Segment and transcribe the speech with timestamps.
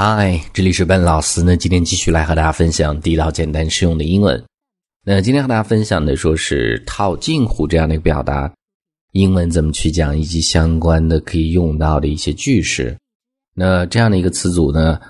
[0.00, 1.56] 嗨，这里是笨老师那。
[1.56, 4.40] 今天继续来和大家分享地道、简单、实用的英文。
[5.04, 8.48] 那今天和大家分享的说是套近乎这样的一个表达，
[9.10, 12.96] 英文怎么去讲，以及相关的可以用到的一些句式。
[13.56, 15.00] 那这样的一个词组呢，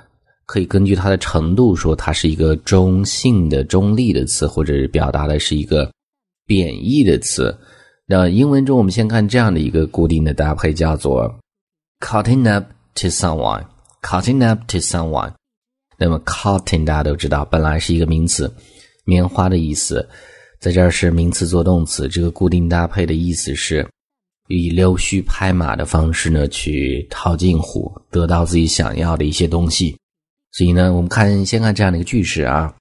[0.47, 5.93] 可以根据它的程度说，它是一个中性的、中立的词，或者是表达的是一个
[6.47, 7.55] 贬义的词。
[8.07, 11.39] 那英文中，我们先看这样的一个固定的搭配，叫做
[12.01, 12.65] cutting up
[12.95, 13.63] to someone。
[14.09, 15.35] Cutting up to someone，
[15.99, 18.51] 那么 cutting 大家都知道，本来是一个名词，
[19.05, 20.09] 棉花的意思，
[20.61, 22.09] 在这儿是名词做动词。
[22.09, 23.87] 这个固定搭配的意思是
[24.47, 29.95] 以溜须拍马的方式呢，去套近乎，得到自己想要的一些东西。
[30.53, 32.75] 所以呢，我们看先看这样的一个句式啊，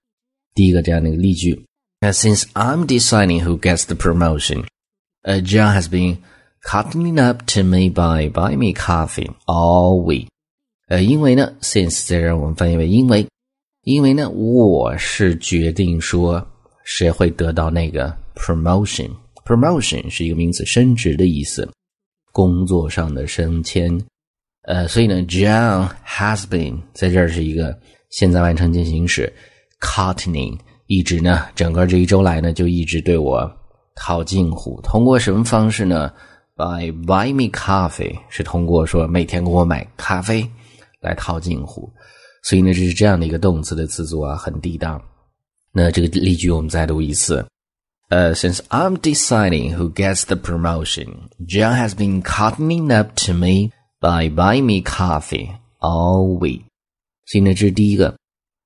[0.56, 1.62] 第一个这样的一个例句
[2.00, 4.64] ：Since I'm deciding who gets the promotion,
[5.24, 6.20] John has been
[6.64, 10.30] cutting up to me by buying me coffee all week.
[10.88, 13.28] 呃，因为呢，since 在这儿我们翻译为因为，
[13.84, 16.46] 因为呢，我是决定说
[16.86, 19.10] 谁会得到那个 promotion。
[19.46, 21.70] promotion 是一个名词，升职的意思，
[22.32, 24.02] 工作上的升迁。
[24.62, 27.78] 呃，所以呢，John has been 在这儿是一个
[28.10, 29.32] 现在完成进行时
[29.82, 33.50] ，cutting 一直呢，整个这一周来呢，就一直对我
[33.94, 34.80] 套近乎。
[34.82, 36.14] 通过什么方式呢
[36.56, 40.50] ？By buy me coffee 是通过说每天给我买咖啡。
[41.02, 41.92] 来套近乎，
[42.44, 45.02] 所以呢，这是这样的一个动词的词组啊，很地道。
[45.72, 47.46] 那这个例句我们再读一次。
[48.10, 54.64] 呃，Since I'm deciding who gets the promotion, John has been cutting up to me by buying
[54.64, 56.64] me coffee all week。
[57.26, 58.16] 所以呢，这是第一个。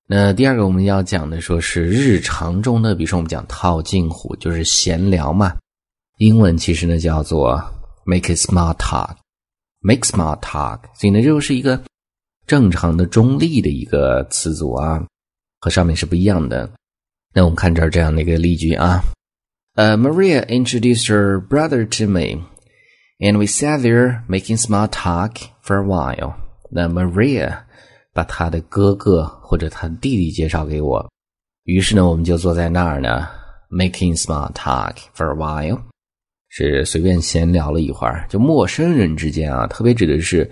[0.07, 5.57] 那第二个我们要讲的说是日常中的，比如说我们讲套近乎，就是闲聊嘛。
[6.17, 7.59] 英文其实呢叫做
[8.05, 10.81] make a small talk，make small talk。
[10.93, 11.81] 所以呢，这就是一个。
[12.47, 15.01] 正常的中立的一个词组啊，
[15.59, 16.69] 和上面是不一样的。
[17.33, 19.01] 那我们看这儿这样的一个例句啊，
[19.75, 22.43] 呃，Maria introduced her brother to me,
[23.19, 26.33] and we sat there making small talk for a while.
[26.69, 27.59] 那 Maria
[28.13, 31.09] 把她的哥哥或者她弟弟介绍给我，
[31.63, 33.27] 于是呢，我们就坐在那儿呢
[33.69, 35.79] ，making small talk for a while，
[36.49, 40.51] 是随便闲聊了一会儿，就陌生人之间啊，特别指的是。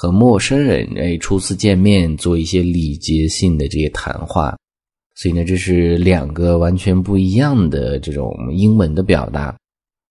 [0.00, 4.56] 和陌生人哎初次见面做一些礼节性的这些谈话，
[5.14, 9.54] 所以呢，这是两个完全不一样的这种英文的表达。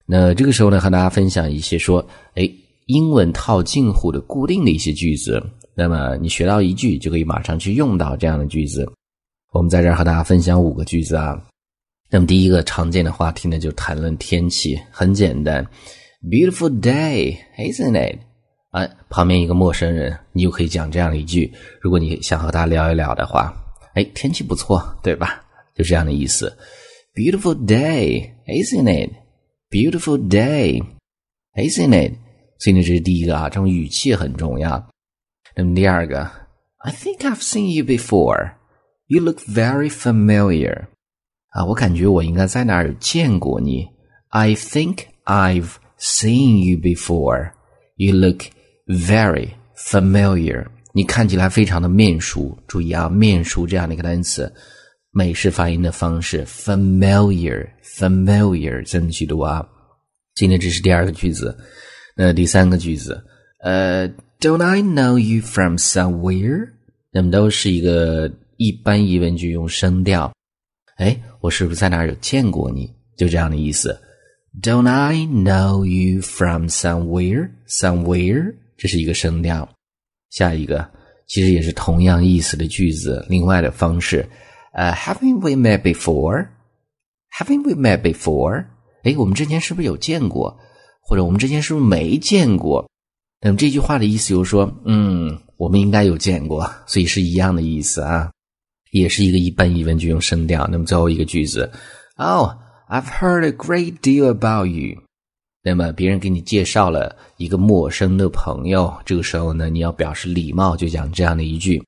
[0.05, 2.47] 那这个时候呢，和大家分享一些说，哎，
[2.85, 5.43] 英文套近乎的固定的一些句子。
[5.73, 8.87] 那么你学到一句，就可以马上去用到这样的句子。
[9.53, 11.43] 我们在这儿和大家分享五个句子啊。
[12.11, 15.65] 那么第一个常见的话题呢，就谈论天气，很简单
[16.21, 18.28] ，Beautiful day, isn't it？
[18.71, 21.51] 哎，旁边一个陌生人，你就可以讲这样一句。
[21.81, 23.51] 如果你想和他聊一聊的话，
[23.95, 25.43] 哎，天气不错，对吧？
[25.75, 26.55] 就这样的意思。
[27.15, 29.11] Beautiful day, isn't it?
[29.71, 30.83] Beautiful day,
[31.55, 32.13] isn't it?
[32.59, 34.87] 所以呢，这是第一个啊，这种语气很重要。
[35.55, 36.29] 那么第二个
[36.77, 38.53] ，I think I've seen you before.
[39.07, 40.87] You look very familiar.
[41.49, 43.87] 啊，我感觉我应该在哪儿见过你。
[44.27, 47.53] I think I've seen you before.
[47.95, 48.43] You look
[48.89, 52.57] Very familiar，你看起来非常的面熟。
[52.67, 54.51] 注意啊，面熟这样的一个单词，
[55.11, 59.63] 美式发音的方式，familiar，familiar 这么去读啊。
[60.33, 61.55] 今天这是第二个句子，
[62.15, 63.23] 那第三个句子，
[63.63, 66.69] 呃，Don't I know you from somewhere？
[67.11, 70.33] 那么都是一个一般疑问句，用声调。
[70.97, 72.91] 哎，我是不是在哪儿有见过你？
[73.15, 74.01] 就这样的意思。
[74.59, 78.55] Don't I know you from somewhere？Somewhere？
[78.79, 79.67] 这是一个声调，
[80.29, 80.89] 下一个
[81.27, 84.25] 其实也是同样意思的句子，另外的方式。
[84.71, 88.65] 呃，Haven't we met before？Haven't we met before？
[89.03, 90.57] 哎，我们之前是不是有见过？
[91.01, 92.89] 或者我们之前是不是没见过？
[93.41, 98.31] 那么这句话的意思就是说，嗯，我们应该有见过，所以是一样的意思啊，
[98.91, 100.65] 也是一个一般疑问句用声调。
[100.71, 101.69] 那么最后一个句子
[102.15, 105.01] ，Oh，I've heard a great deal about you。
[105.61, 111.83] 那么别人给你介绍了一个陌生的朋友，这个时候呢，你要表示礼貌，就讲这样的一句：“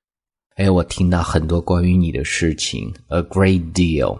[0.57, 4.19] 哎，我听到很多关于你的事情，a great deal，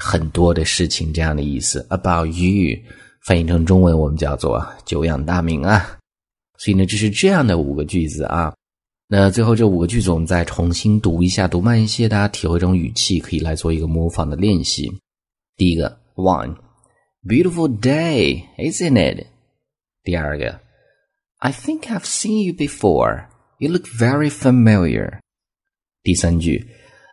[0.00, 1.86] 很多的事情这样的意思。
[1.90, 2.76] About you，
[3.24, 5.96] 翻译成中文我们叫做久仰大名啊。
[6.58, 8.52] 所以呢，这是这样的五个句子啊。
[9.06, 14.92] 那最后这五个句子我们再重新读一下，读慢一些，大家体会这种语气，可以来做一个模仿的练习。
[15.56, 16.52] 第一个，one。
[17.23, 19.27] Beautiful day, isn't it?
[20.03, 20.61] 第二个，
[21.39, 23.25] I think I've seen you before.
[23.59, 25.19] You look very familiar.
[26.03, 26.65] 第三句，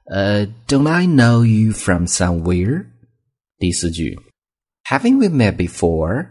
[0.04, 2.86] 呃，Don't I know you from somewhere？
[3.58, 4.16] 第四句，
[4.84, 6.28] Haven't we met before？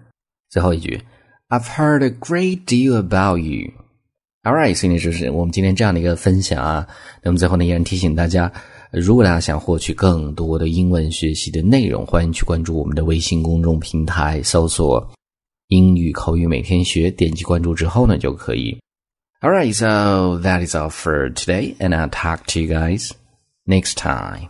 [0.49, 1.01] 最后一句，
[1.49, 6.87] I've heard a great deal about you。All right，所以呢，就是我们今天这样的一个分享啊。
[7.23, 8.51] 那么最后呢，依然提醒大家，
[8.90, 15.06] 如果大家想获取更多的英文学习的内容，欢迎去关注我们的微信公众平台，搜索
[15.68, 18.78] “英语口语每天学”，点击关注之后呢，就可以。
[19.40, 23.10] All right, so that is all for today, and I'll talk to you guys
[23.66, 24.48] next time.